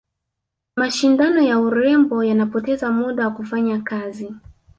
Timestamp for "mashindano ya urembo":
0.75-2.23